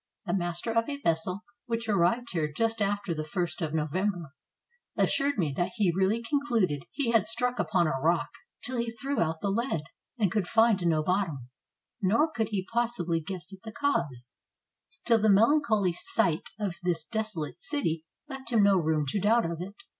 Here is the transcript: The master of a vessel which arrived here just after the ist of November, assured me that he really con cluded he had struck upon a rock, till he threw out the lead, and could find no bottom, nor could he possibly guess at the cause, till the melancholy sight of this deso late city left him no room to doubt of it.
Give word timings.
The 0.25 0.33
master 0.33 0.71
of 0.73 0.89
a 0.89 0.99
vessel 0.99 1.41
which 1.67 1.87
arrived 1.87 2.29
here 2.31 2.51
just 2.51 2.81
after 2.81 3.13
the 3.13 3.23
ist 3.39 3.61
of 3.61 3.71
November, 3.71 4.33
assured 4.97 5.37
me 5.37 5.53
that 5.55 5.73
he 5.75 5.93
really 5.95 6.23
con 6.23 6.39
cluded 6.47 6.85
he 6.89 7.11
had 7.11 7.27
struck 7.27 7.59
upon 7.59 7.85
a 7.85 7.91
rock, 8.01 8.29
till 8.63 8.77
he 8.77 8.89
threw 8.89 9.19
out 9.19 9.41
the 9.41 9.51
lead, 9.51 9.83
and 10.17 10.31
could 10.31 10.47
find 10.47 10.83
no 10.87 11.03
bottom, 11.03 11.49
nor 12.01 12.31
could 12.31 12.47
he 12.49 12.67
possibly 12.73 13.21
guess 13.21 13.53
at 13.53 13.61
the 13.61 13.71
cause, 13.71 14.31
till 15.05 15.21
the 15.21 15.29
melancholy 15.29 15.93
sight 15.93 16.49
of 16.59 16.77
this 16.81 17.07
deso 17.07 17.35
late 17.35 17.59
city 17.59 18.03
left 18.27 18.51
him 18.51 18.63
no 18.63 18.77
room 18.79 19.05
to 19.07 19.19
doubt 19.19 19.45
of 19.45 19.61
it. 19.61 19.75